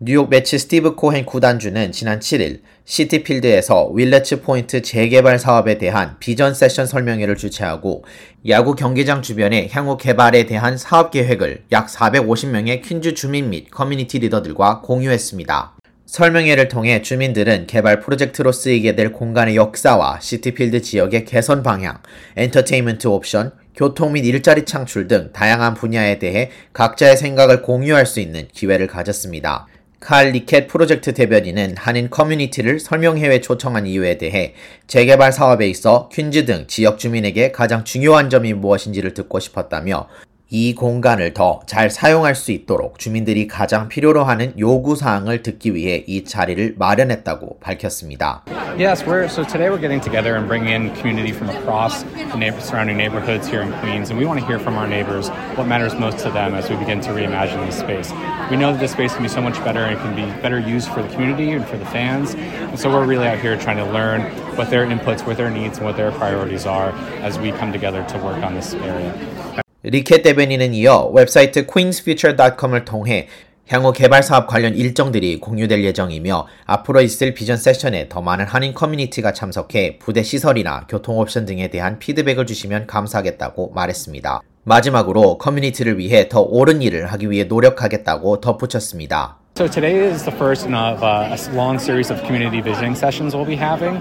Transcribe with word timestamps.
뉴욕 0.00 0.30
메츠 0.30 0.60
스티브 0.60 0.94
코헨 0.94 1.26
구단주는 1.26 1.90
지난 1.90 2.20
7일 2.20 2.60
시티필드에서 2.84 3.88
윌레츠 3.88 4.42
포인트 4.42 4.80
재개발 4.80 5.40
사업에 5.40 5.76
대한 5.76 6.14
비전 6.20 6.54
세션 6.54 6.86
설명회를 6.86 7.34
주최하고 7.34 8.04
야구 8.46 8.76
경기장 8.76 9.22
주변의 9.22 9.70
향후 9.72 9.96
개발에 9.96 10.46
대한 10.46 10.78
사업 10.78 11.10
계획을 11.10 11.64
약 11.72 11.88
450명의 11.88 12.80
퀸즈 12.80 13.14
주민 13.14 13.50
및 13.50 13.72
커뮤니티 13.72 14.20
리더들과 14.20 14.82
공유했습니다. 14.82 15.74
설명회를 16.06 16.68
통해 16.68 17.02
주민들은 17.02 17.66
개발 17.66 17.98
프로젝트로 17.98 18.52
쓰이게 18.52 18.94
될 18.94 19.12
공간의 19.12 19.56
역사와 19.56 20.20
시티필드 20.20 20.80
지역의 20.80 21.24
개선 21.24 21.64
방향, 21.64 21.98
엔터테인먼트 22.36 23.08
옵션, 23.08 23.50
교통 23.74 24.12
및 24.12 24.24
일자리 24.24 24.64
창출 24.64 25.08
등 25.08 25.30
다양한 25.32 25.74
분야에 25.74 26.20
대해 26.20 26.50
각자의 26.72 27.16
생각을 27.16 27.62
공유할 27.62 28.06
수 28.06 28.20
있는 28.20 28.46
기회를 28.52 28.86
가졌습니다. 28.86 29.66
칼 30.00 30.30
리켓 30.30 30.68
프로젝트 30.68 31.12
대변인은 31.12 31.74
한인 31.76 32.08
커뮤니티를 32.08 32.78
설명회에 32.78 33.40
초청한 33.40 33.86
이유에 33.86 34.16
대해 34.16 34.54
재개발 34.86 35.32
사업에 35.32 35.68
있어 35.68 36.08
퀸즈 36.12 36.44
등 36.44 36.66
지역 36.68 36.98
주민에게 36.98 37.50
가장 37.50 37.84
중요한 37.84 38.30
점이 38.30 38.52
무엇인지를 38.52 39.12
듣고 39.14 39.40
싶었다며 39.40 40.08
이 40.55 40.75
공간을 40.75 41.33
더 41.33 41.61
잘 41.65 41.89
사용할 41.89 42.35
수 42.35 42.51
있도록 42.51 42.99
주민들이 42.99 43.47
가장 43.47 43.89
필요로 43.89 44.23
하는 44.23 44.53
요구 44.59 44.95
사항을 44.95 45.41
듣기 45.41 45.73
위해 45.73 46.03
이 46.05 46.25
자리를 46.25 46.75
마련했다고 46.77 47.57
밝혔습니다. 47.59 48.43
Yes, 48.77 49.03
we're 49.03 49.25
so 49.25 49.43
today 49.43 49.71
we're 49.71 49.81
getting 49.81 49.99
together 49.99 50.35
and 50.35 50.47
bringing 50.47 50.69
in 50.69 50.93
community 50.93 51.33
from 51.33 51.49
across 51.49 52.03
the 52.03 52.37
neighbor, 52.37 52.61
surrounding 52.61 52.97
neighborhoods 52.97 53.49
here 53.49 53.63
in 53.63 53.73
Queens, 53.81 54.11
and 54.11 54.19
we 54.19 54.27
want 54.27 54.39
to 54.39 54.45
hear 54.45 54.59
from 54.59 54.77
our 54.77 54.85
neighbors 54.85 55.29
what 55.57 55.65
matters 55.65 55.95
most 55.97 56.19
to 56.19 56.29
them 56.29 56.53
as 56.53 56.69
we 56.69 56.75
begin 56.77 57.01
to 57.01 57.09
reimagine 57.09 57.65
this 57.65 57.79
space. 57.81 58.13
We 58.51 58.57
know 58.57 58.73
that 58.73 58.79
this 58.79 58.91
space 58.91 59.13
can 59.17 59.23
be 59.25 59.33
so 59.33 59.41
much 59.41 59.57
better 59.65 59.81
and 59.81 59.97
can 60.05 60.13
be 60.13 60.29
better 60.43 60.59
used 60.59 60.89
for 60.93 61.01
the 61.01 61.09
community 61.09 61.49
and 61.49 61.65
for 61.65 61.77
the 61.81 61.85
fans, 61.89 62.35
and 62.37 62.77
so 62.77 62.93
we're 62.93 63.09
really 63.09 63.25
out 63.25 63.39
here 63.39 63.57
trying 63.57 63.77
to 63.77 63.89
learn 63.89 64.21
what 64.53 64.69
their 64.69 64.85
inputs, 64.85 65.25
what 65.25 65.37
their 65.37 65.49
needs, 65.49 65.81
and 65.81 65.85
what 65.87 65.97
their 65.97 66.11
priorities 66.11 66.67
are 66.67 66.93
as 67.25 67.39
we 67.39 67.51
come 67.51 67.73
together 67.73 68.05
to 68.09 68.19
work 68.19 68.37
on 68.45 68.53
this 68.53 68.75
area. 68.75 69.63
리켓 69.84 70.22
대변인은 70.22 70.74
이어 70.74 71.06
웹사이트 71.14 71.66
queensfuture.com을 71.66 72.84
통해 72.84 73.28
향후 73.68 73.92
개발 73.92 74.24
사업 74.24 74.48
관련 74.48 74.74
일정들이 74.74 75.38
공유될 75.38 75.84
예정이며 75.84 76.48
앞으로 76.64 77.00
있을 77.00 77.32
비전 77.32 77.56
세션에 77.56 78.08
더 78.08 78.20
많은 78.20 78.44
한인 78.44 78.74
커뮤니티가 78.74 79.32
참석해 79.32 79.98
부대 80.00 80.24
시설이나 80.24 80.86
교통 80.88 81.18
옵션 81.18 81.46
등에 81.46 81.68
대한 81.68 82.00
피드백을 82.00 82.44
주시면 82.46 82.88
감사하겠다고 82.88 83.70
말했습니다. 83.72 84.40
마지막으로 84.64 85.38
커뮤니티를 85.38 85.96
위해 85.96 86.28
더 86.28 86.40
옳은 86.40 86.82
일을 86.82 87.12
하기 87.12 87.30
위해 87.30 87.44
노력하겠다고 87.44 88.40
덧붙였습니다. 88.40 89.38
So 89.58 89.66
today 89.66 89.96
is 89.96 90.24
the 90.24 90.30
first 90.30 90.66
of 90.68 91.02
uh, 91.02 91.36
a 91.36 91.52
long 91.52 91.80
series 91.80 92.12
of 92.12 92.22
community 92.22 92.60
visioning 92.60 92.94
sessions 92.94 93.34
we'll 93.34 93.44
be 93.44 93.56
having, 93.56 93.96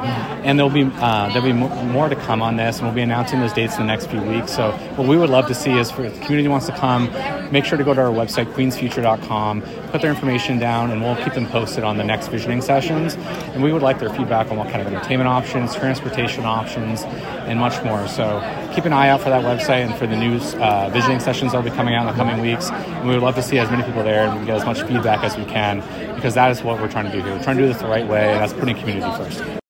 and 0.46 0.60
there'll 0.60 0.72
be 0.72 0.84
uh, 0.84 1.30
there'll 1.30 1.42
be 1.42 1.52
more 1.52 2.10
to 2.10 2.16
come 2.16 2.44
on 2.44 2.58
this, 2.58 2.78
and 2.78 2.86
we'll 2.86 2.94
be 2.94 3.02
announcing 3.02 3.40
those 3.40 3.54
dates 3.54 3.74
in 3.74 3.80
the 3.80 3.88
next 3.88 4.06
few 4.06 4.22
weeks. 4.22 4.56
So 4.56 4.72
what 4.98 5.08
we 5.08 5.18
would 5.18 5.32
love 5.32 5.48
to 5.48 5.56
see 5.56 5.72
is 5.72 5.90
for 5.90 6.06
if 6.06 6.14
the 6.14 6.20
community 6.20 6.48
wants 6.48 6.68
to 6.68 6.74
come, 6.74 7.08
make 7.52 7.66
sure 7.66 7.78
to 7.78 7.84
go 7.84 7.94
to 7.94 8.02
our 8.02 8.12
website 8.12 8.52
queensfuture.com, 8.54 9.62
put 9.92 10.02
their 10.02 10.12
information 10.12 10.60
down, 10.60 10.92
and 10.92 11.02
we'll 11.02 11.16
keep 11.24 11.34
them 11.34 11.48
posted 11.48 11.84
on 11.84 11.98
the 11.98 12.04
next 12.04 12.28
visioning 12.28 12.62
sessions. 12.62 13.16
And 13.54 13.64
we 13.64 13.72
would 13.72 13.82
like 13.82 14.00
their 14.00 14.10
feedback 14.10 14.52
on 14.52 14.58
what 14.58 14.70
kind 14.70 14.82
of 14.82 14.88
entertainment 14.88 15.28
options, 15.28 15.76
transportation 15.76 16.46
options, 16.46 17.04
and 17.04 17.60
much 17.60 17.84
more. 17.84 18.08
So 18.08 18.40
keep 18.76 18.86
an 18.86 18.94
eye 18.94 19.10
out 19.10 19.22
for 19.22 19.30
that 19.30 19.44
website 19.44 19.86
and 19.86 19.96
for 19.96 20.08
the 20.08 20.16
new 20.16 20.38
uh, 20.62 20.90
visioning 20.90 21.20
sessions 21.20 21.52
that'll 21.52 21.70
be 21.70 21.76
coming 21.76 21.96
out 21.96 22.08
in 22.08 22.16
the 22.16 22.24
coming 22.24 22.42
weeks. 22.42 22.70
And 22.70 23.08
we 23.08 23.14
would 23.14 23.24
love 23.24 23.36
to 23.36 23.44
see 23.44 23.58
as 23.60 23.70
many 23.70 23.84
people 23.84 24.04
there 24.04 24.28
and 24.28 24.46
get 24.46 24.58
as 24.58 24.66
much 24.66 24.82
feedback 24.82 25.24
as 25.24 25.38
we 25.38 25.46
can 25.46 25.80
because 26.16 26.34
that 26.34 26.52
is 26.52 26.64
what 26.64 26.82
we're 26.82 26.92
trying 26.92 27.06
to 27.06 27.12
do 27.12 27.24
here. 27.24 27.36
We're 27.36 27.44
trying 27.44 27.58
to 27.58 27.64
do 27.64 27.68
this 27.68 27.82
the 27.82 27.88
right 27.88 28.08
way, 28.08 28.32
and 28.34 28.42
that's 28.42 28.54
putting 28.54 28.76
community 28.76 29.12
first. 29.18 29.67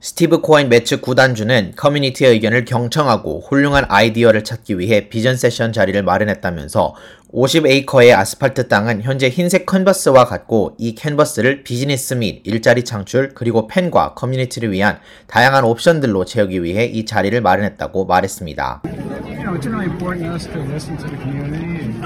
스티브 0.00 0.42
코헨 0.42 0.68
메츠 0.68 1.00
구단주는 1.00 1.72
커뮤니티의 1.74 2.32
의견을 2.32 2.66
경청하고 2.66 3.40
훌륭한 3.40 3.86
아이디어를 3.88 4.44
찾기 4.44 4.78
위해 4.78 5.08
비전 5.08 5.36
세션 5.36 5.72
자리를 5.72 6.00
마련했다면서 6.02 6.94
50에이커의 7.32 8.16
아스팔트 8.16 8.68
땅은 8.68 9.02
현재 9.02 9.28
흰색 9.28 9.66
캔버스와 9.66 10.26
같고 10.26 10.76
이 10.78 10.94
캔버스를 10.94 11.64
비즈니스 11.64 12.14
및 12.14 12.42
일자리 12.44 12.84
창출 12.84 13.30
그리고 13.34 13.66
팬과 13.66 14.14
커뮤니티를 14.14 14.70
위한 14.70 15.00
다양한 15.26 15.64
옵션들로 15.64 16.24
채우기 16.24 16.62
위해 16.62 16.84
이 16.84 17.04
자리를 17.04 17.40
마련했다고 17.40 18.04
말했습니다. 18.04 18.82
You 18.86 18.94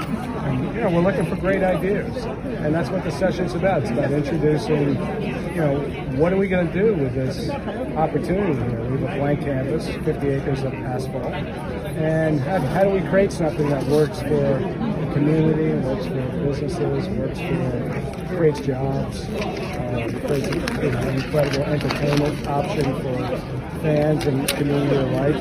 know, 0.07 0.30
you 0.51 0.81
know, 0.81 0.89
we're 0.89 1.01
looking 1.01 1.25
for 1.25 1.35
great 1.35 1.63
ideas. 1.63 2.25
And 2.25 2.73
that's 2.73 2.89
what 2.89 3.03
the 3.03 3.11
session's 3.11 3.53
about. 3.53 3.83
It's 3.83 3.91
about 3.91 4.11
introducing, 4.11 4.95
you 5.53 5.61
know, 5.61 5.79
what 6.17 6.33
are 6.33 6.37
we 6.37 6.47
going 6.47 6.67
to 6.67 6.73
do 6.73 6.93
with 6.93 7.13
this 7.13 7.49
opportunity 7.95 8.53
here? 8.53 8.89
We 8.89 9.01
have 9.01 9.13
a 9.13 9.17
blank 9.17 9.41
canvas, 9.41 9.87
50 9.87 10.27
acres 10.29 10.63
of 10.63 10.73
asphalt. 10.73 11.25
And 11.25 12.39
how, 12.39 12.59
how 12.59 12.83
do 12.83 12.89
we 12.89 13.01
create 13.09 13.31
something 13.31 13.69
that 13.69 13.85
works 13.87 14.21
for 14.21 14.29
the 14.29 15.11
community, 15.13 15.73
works 15.85 16.05
for 16.05 16.21
businesses, 16.45 17.07
works 17.09 17.39
for, 17.39 18.35
creates 18.35 18.59
jobs, 18.61 19.21
uh, 19.21 20.09
creates 20.25 20.47
you 20.47 20.91
know, 20.91 20.99
an 20.99 21.15
incredible 21.15 21.63
entertainment 21.63 22.47
option 22.47 22.83
for 23.01 23.81
fans 23.81 24.25
and 24.25 24.47
community 24.49 24.95
alike. 24.95 25.35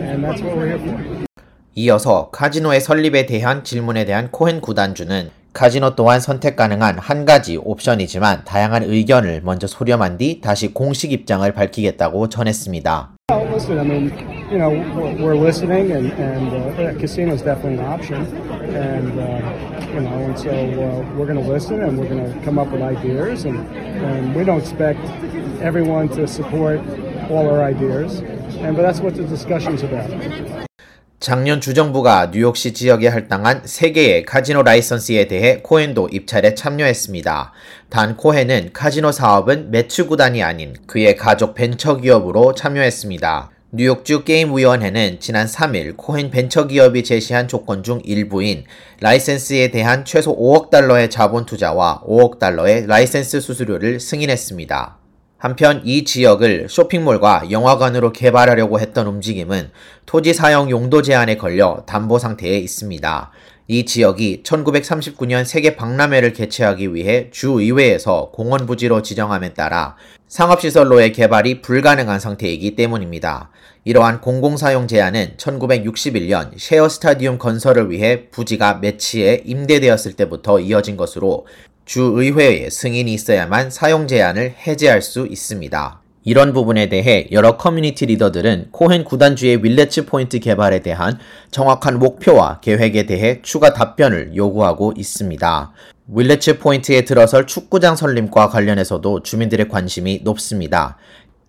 And 0.00 0.24
that's 0.24 0.40
what 0.40 0.56
we're 0.56 0.76
here 0.76 1.24
for. 1.24 1.29
이어서 1.74 2.30
카지노의 2.30 2.80
설립에 2.80 3.26
대한 3.26 3.62
질문에 3.62 4.04
대한 4.04 4.30
코헨 4.30 4.60
구단주는 4.60 5.30
카지노 5.52 5.94
또한 5.96 6.20
선택 6.20 6.56
가능한 6.56 6.98
한 6.98 7.24
가지 7.24 7.56
옵션이지만 7.56 8.44
다양한 8.44 8.84
의견을 8.84 9.42
먼저 9.44 9.66
소렴한 9.66 10.16
뒤 10.16 10.40
다시 10.40 10.72
공식 10.72 11.12
입장을 11.12 11.50
밝히겠다고 11.52 12.28
전했습니다. 12.28 13.10
Listen, 13.30 13.78
I 13.78 13.84
mean, 13.84 14.10
you 14.50 14.58
know, 14.58 14.70
we're 15.20 15.36
listening, 15.36 15.92
and, 15.92 16.12
and 16.12 16.48
uh, 16.52 16.98
casino 16.98 17.34
is 17.34 17.42
definitely 17.42 17.78
an 17.78 17.84
option, 17.84 18.24
and 18.74 19.18
uh, 19.18 19.92
you 19.92 20.00
know, 20.00 20.16
and 20.24 20.38
so 20.38 20.50
uh, 20.50 21.04
we're 21.16 21.26
going 21.26 21.38
to 21.38 21.46
listen, 21.46 21.82
and 21.82 21.98
we're 21.98 22.08
going 22.08 22.24
to 22.24 22.40
come 22.44 22.58
up 22.58 22.72
with 22.72 22.80
ideas, 22.80 23.44
and, 23.44 23.58
and 23.76 24.34
we 24.34 24.44
don't 24.44 24.60
expect 24.60 25.00
everyone 25.60 26.08
to 26.10 26.26
support 26.26 26.80
all 27.28 27.46
our 27.50 27.62
ideas, 27.62 28.20
and 28.62 28.76
but 28.76 28.82
that's 28.82 29.00
what 29.00 29.14
the 29.14 29.24
discussion's 29.24 29.82
about. 29.82 30.69
작년 31.20 31.60
주정부가 31.60 32.30
뉴욕시 32.32 32.72
지역에 32.72 33.08
할당한 33.08 33.60
3개의 33.64 34.24
카지노 34.24 34.62
라이선스에 34.62 35.28
대해 35.28 35.60
코헨도 35.62 36.08
입찰에 36.10 36.54
참여했습니다. 36.54 37.52
단 37.90 38.16
코헨은 38.16 38.70
카지노 38.72 39.12
사업은 39.12 39.70
메츠 39.70 40.06
구단이 40.06 40.42
아닌 40.42 40.74
그의 40.86 41.16
가족 41.16 41.54
벤처 41.54 41.98
기업으로 41.98 42.54
참여했습니다. 42.54 43.50
뉴욕주 43.72 44.24
게임위원회는 44.24 45.20
지난 45.20 45.46
3일 45.46 45.98
코헨 45.98 46.30
벤처기업이 46.30 47.04
제시한 47.04 47.48
조건 47.48 47.82
중 47.82 48.00
일부인 48.02 48.64
라이센스에 49.00 49.70
대한 49.70 50.06
최소 50.06 50.34
5억 50.34 50.70
달러의 50.70 51.10
자본 51.10 51.44
투자와 51.44 52.00
5억 52.06 52.38
달러의 52.38 52.86
라이센스 52.86 53.42
수수료를 53.42 54.00
승인했습니다. 54.00 54.99
한편 55.40 55.80
이 55.84 56.04
지역을 56.04 56.66
쇼핑몰과 56.68 57.50
영화관으로 57.50 58.12
개발하려고 58.12 58.78
했던 58.78 59.06
움직임은 59.06 59.70
토지 60.04 60.34
사용 60.34 60.68
용도 60.68 61.00
제한에 61.00 61.38
걸려 61.38 61.82
담보 61.86 62.18
상태에 62.18 62.58
있습니다. 62.58 63.30
이 63.66 63.86
지역이 63.86 64.42
1939년 64.44 65.46
세계 65.46 65.76
박람회를 65.76 66.34
개최하기 66.34 66.94
위해 66.94 67.30
주의회에서 67.30 68.32
공원 68.34 68.66
부지로 68.66 69.00
지정함에 69.00 69.54
따라 69.54 69.96
상업시설로의 70.28 71.12
개발이 71.12 71.62
불가능한 71.62 72.20
상태이기 72.20 72.76
때문입니다. 72.76 73.50
이러한 73.84 74.20
공공사용 74.20 74.88
제한은 74.88 75.36
1961년 75.38 76.50
셰어 76.58 76.88
스타디움 76.90 77.38
건설을 77.38 77.90
위해 77.90 78.28
부지가 78.30 78.74
매치에 78.74 79.42
임대되었을 79.46 80.12
때부터 80.12 80.60
이어진 80.60 80.98
것으로 80.98 81.46
주의회의 81.90 82.70
승인이 82.70 83.12
있어야만 83.12 83.70
사용 83.70 84.06
제한을 84.06 84.54
해제할 84.64 85.02
수 85.02 85.26
있습니다. 85.26 86.00
이런 86.22 86.52
부분에 86.52 86.88
대해 86.88 87.26
여러 87.32 87.56
커뮤니티 87.56 88.06
리더들은 88.06 88.68
코헨 88.70 89.02
구단주의 89.02 89.64
윌레츠 89.64 90.06
포인트 90.06 90.38
개발에 90.38 90.82
대한 90.82 91.18
정확한 91.50 91.98
목표와 91.98 92.60
계획에 92.60 93.06
대해 93.06 93.40
추가 93.42 93.72
답변을 93.72 94.36
요구하고 94.36 94.94
있습니다. 94.96 95.72
윌레츠 96.14 96.58
포인트에 96.58 97.00
들어설 97.00 97.48
축구장 97.48 97.96
설립과 97.96 98.50
관련해서도 98.50 99.24
주민들의 99.24 99.68
관심이 99.68 100.20
높습니다. 100.22 100.96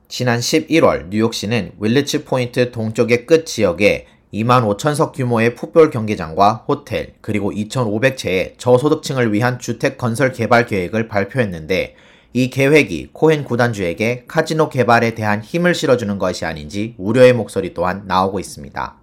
지난 0.07 0.39
11월 0.39 1.09
뉴욕시는 1.09 1.73
윌레츠 1.79 2.23
포인트 2.23 2.71
동쪽의 2.71 3.27
끝 3.27 3.45
지역에 3.45 4.07
2만 4.33 4.65
5천석 4.77 5.11
규모의 5.13 5.55
풋볼 5.55 5.89
경기장과 5.89 6.65
호텔, 6.67 7.15
그리고 7.19 7.51
2,500채의 7.51 8.57
저소득층을 8.57 9.33
위한 9.33 9.59
주택 9.59 9.97
건설 9.97 10.31
개발 10.31 10.65
계획을 10.65 11.09
발표했는데 11.09 11.95
이 12.33 12.49
계획이 12.49 13.09
코헨 13.11 13.43
구단주에게 13.43 14.23
카지노 14.27 14.69
개발에 14.69 15.15
대한 15.15 15.41
힘을 15.41 15.75
실어주는 15.75 16.17
것이 16.17 16.45
아닌지 16.45 16.95
우려의 16.97 17.33
목소리 17.33 17.73
또한 17.73 18.03
나오고 18.05 18.39
있습니다. 18.39 18.95